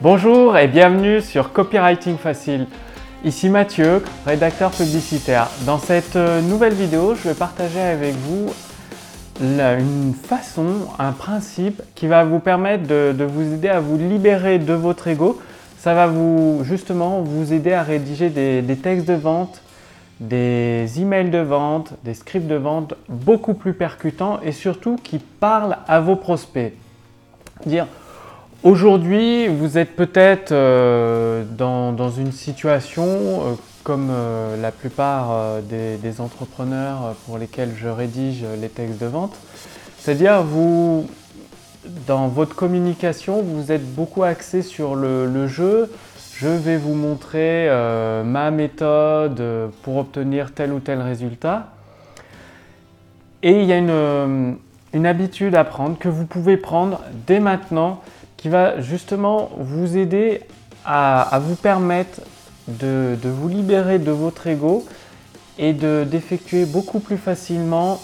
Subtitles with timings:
[0.00, 2.68] Bonjour et bienvenue sur Copywriting Facile.
[3.24, 5.48] Ici Mathieu, rédacteur publicitaire.
[5.66, 8.46] Dans cette euh, nouvelle vidéo, je vais partager avec vous
[9.40, 14.72] une façon, un principe qui va vous permettre de, vous aider à vous libérer de
[14.72, 15.40] votre ego.
[15.78, 19.62] Ça va vous justement vous aider à rédiger des, textes de vente,
[20.20, 25.78] des emails de vente, des scripts de vente beaucoup plus percutants et surtout qui parlent
[25.88, 26.72] à vos prospects.
[28.64, 37.14] Aujourd'hui, vous êtes peut-être euh, dans, une situation euh, comme euh, la plupart des, entrepreneurs
[37.24, 39.36] pour lesquels je rédige les textes de vente.
[39.98, 41.08] C'est-à-dire, vous,
[42.08, 45.92] dans votre communication, vous êtes beaucoup axé sur le, jeu.
[46.34, 47.68] Je vais vous montrer
[48.24, 49.40] ma méthode
[49.82, 51.68] pour obtenir tel ou tel résultat.
[53.44, 54.56] Et il y a une,
[54.92, 58.00] une habitude à prendre que vous pouvez prendre dès maintenant
[58.38, 60.40] qui va justement vous aider
[60.86, 62.22] à, vous permettre
[62.66, 64.86] de, vous libérer de votre ego
[65.58, 68.00] et d'effectuer beaucoup plus facilement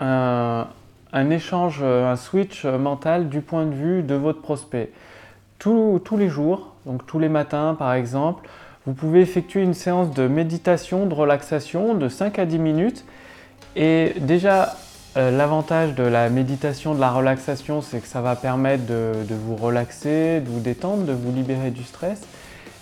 [0.00, 0.66] un,
[1.30, 4.90] échange, un switch mental du point de vue de votre prospect.
[5.58, 8.48] tous les jours, donc tous les matins par exemple,
[8.84, 13.04] vous pouvez effectuer une séance de méditation, de relaxation de 5 à 10 minutes.
[13.76, 14.74] Et déjà,
[15.16, 19.56] euh, l'avantage de la méditation, de la relaxation, c'est que ça va permettre de, vous
[19.56, 22.22] relaxer, de vous détendre, de vous libérer du stress.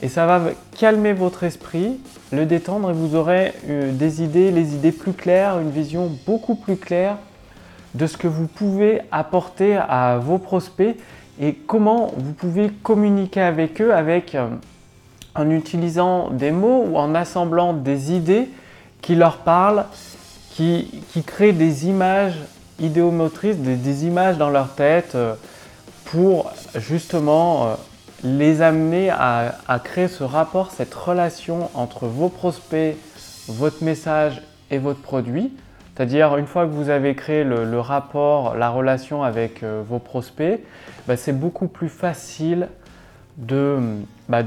[0.00, 0.40] Et ça va
[0.78, 1.98] calmer votre esprit,
[2.32, 6.54] le détendre et vous aurez euh, des idées, les idées plus claires, une vision beaucoup
[6.54, 7.16] plus claire
[7.94, 10.96] de ce que vous pouvez apporter à vos prospects
[11.40, 14.46] et comment vous pouvez communiquer avec eux avec, euh,
[15.34, 18.48] en utilisant des mots ou en assemblant des idées
[19.02, 19.84] qui leur parlent
[20.50, 22.38] qui, créent des images
[22.78, 25.34] idéomotrices, des, images dans leur tête euh,
[26.06, 27.74] pour justement euh,
[28.24, 32.96] les amener à, créer ce rapport, cette relation entre vos prospects,
[33.48, 35.52] votre message et votre produit.
[35.94, 40.60] C'est-à-dire, une fois que vous avez créé le, rapport, la relation avec euh, vos prospects,
[41.06, 42.68] bah, c'est beaucoup plus facile
[43.36, 43.78] de,
[44.28, 44.42] bah,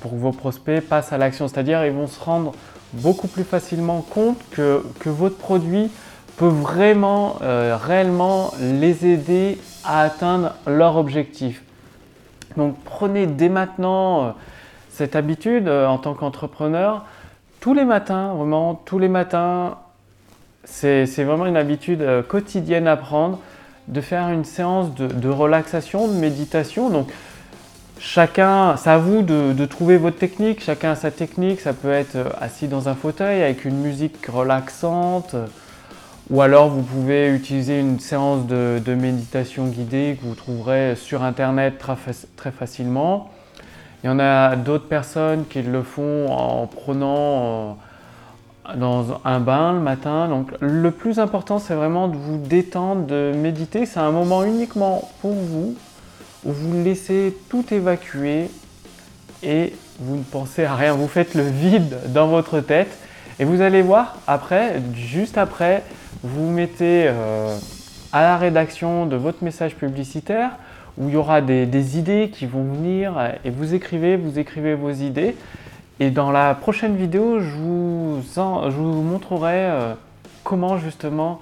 [0.00, 1.48] pour que vos prospects passent à l'action.
[1.48, 2.52] C'est-à-dire, ils vont se rendre
[2.92, 5.90] beaucoup plus facilement compte que, votre produit
[6.36, 11.62] peut vraiment, euh, réellement les aider à atteindre leur objectif.
[12.56, 14.30] Donc prenez dès maintenant euh,
[14.90, 17.04] cette habitude euh, en tant qu'entrepreneur.
[17.60, 19.78] Tous les matins, vraiment, tous les matins,
[20.64, 23.38] c'est vraiment une habitude quotidienne à prendre
[23.88, 26.90] de faire une séance de, de relaxation, de méditation.
[26.90, 27.08] Donc
[28.04, 32.16] Chacun, c'est à vous de, trouver votre technique, chacun a sa technique, ça peut être
[32.16, 35.36] euh, assis dans un fauteuil avec une musique relaxante,
[36.28, 41.78] ou alors vous pouvez utiliser une séance de, méditation guidée que vous trouverez sur internet
[41.78, 43.30] très, facilement.
[44.02, 47.76] Il y en a d'autres personnes qui le font en prenant
[48.68, 50.26] euh, dans un bain le matin.
[50.26, 53.86] Donc le plus important c'est vraiment de vous détendre, de méditer.
[53.86, 55.76] C'est un moment uniquement pour vous,
[56.44, 58.48] où vous laissez tout évacuer
[59.42, 62.98] et vous ne pensez à rien, vous faites le vide dans votre tête
[63.38, 65.82] et vous allez voir après, juste après,
[66.22, 67.56] vous mettez euh,
[68.12, 70.50] à la rédaction de votre message publicitaire
[70.98, 73.14] où il y aura des, idées qui vont venir
[73.44, 75.34] et vous écrivez, vous écrivez vos idées.
[76.00, 79.94] Et dans la prochaine vidéo, je vous, montrerai euh,
[80.44, 81.40] comment justement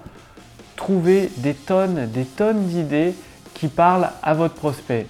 [0.77, 3.15] trouver des tonnes, des tonnes d'idées
[3.69, 5.07] parle à votre prospect.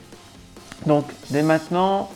[0.86, 2.08] Donc dès maintenant,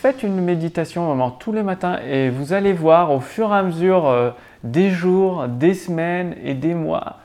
[0.00, 3.62] faites une méditation vraiment tous les matins et vous allez voir au fur et à
[3.62, 4.30] mesure euh,
[4.62, 7.16] des jours, des semaines et des mois,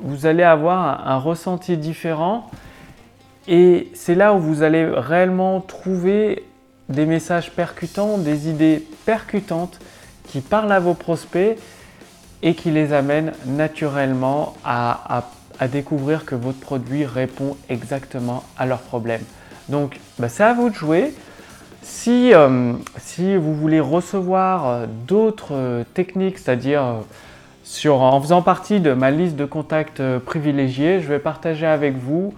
[0.00, 2.50] vous allez avoir un, ressenti différent
[3.46, 6.44] et c'est là où vous allez réellement trouver
[6.88, 9.78] des messages percutants, des idées percutantes
[10.24, 11.58] qui parlent à vos prospects
[12.42, 15.24] et qui les amènent naturellement à
[15.60, 19.24] à découvrir que votre produit répond exactement à leurs problèmes.
[19.68, 21.12] Donc bah, c'est à vous de jouer.
[21.82, 26.82] Si, euh, si vous voulez recevoir euh, d'autres euh, techniques, c'est-à-dire
[27.86, 32.32] en faisant partie de ma liste de contacts privilégiés, je vais partager avec vous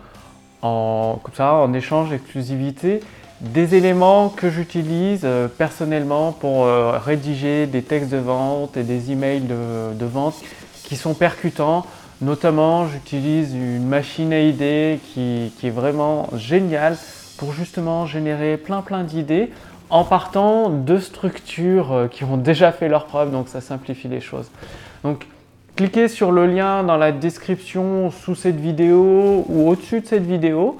[0.61, 3.00] en, comme ça, en échange d'exclusivité
[3.40, 5.26] des éléments que j'utilise
[5.56, 10.34] personnellement pour rédiger des textes de vente et des emails de vente
[10.84, 11.87] qui sont percutants,
[12.20, 16.96] Notamment, j'utilise une machine à idées qui, est vraiment géniale
[17.38, 19.50] pour justement générer plein plein d'idées
[19.88, 24.20] en partant de structures euh, qui ont déjà fait leur preuve, donc ça simplifie les
[24.20, 24.50] choses.
[25.02, 25.26] Donc,
[25.75, 30.78] cliquez sur le lien dans la description sous cette vidéo ou au-dessus de cette vidéo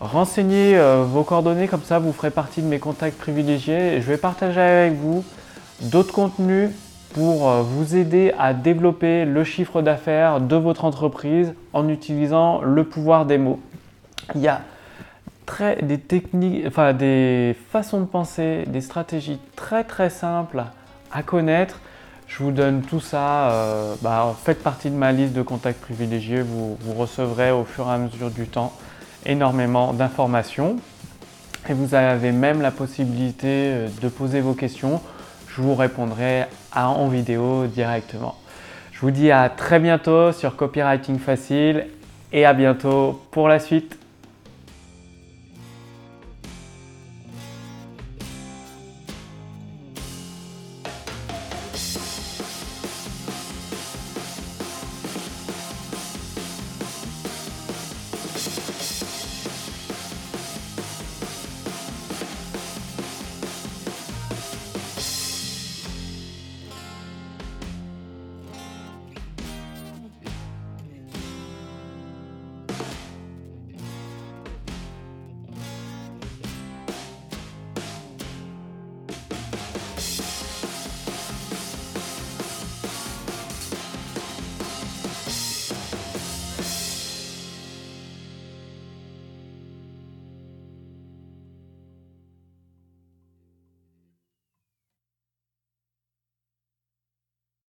[0.00, 4.06] Renseignez euh, vos coordonnées, comme ça vous ferez partie de mes contacts privilégiés et je
[4.06, 5.24] vais partager avec vous
[5.80, 6.70] d'autres contenus
[7.12, 12.84] pour euh, vous aider à développer le chiffre d'affaires de votre entreprise en utilisant le
[12.84, 13.60] pouvoir des mots.
[14.34, 14.60] Il y a
[15.82, 20.64] des techniques, enfin des façons de penser, des stratégies très très simples
[21.10, 21.80] à connaître.
[22.26, 23.50] Je vous donne tout ça.
[23.50, 26.42] Euh, bah, faites partie de ma liste de contacts privilégiés.
[26.42, 28.72] vous recevrez au fur et à mesure du temps
[29.24, 30.76] énormément d'informations
[31.68, 35.00] et vous avez même la possibilité euh, de poser vos questions.
[35.58, 36.44] Je vous répondrai
[36.76, 38.36] en vidéo directement.
[38.92, 41.88] Je vous dis à très bientôt sur Copywriting Facile
[42.32, 43.97] et à bientôt pour la suite.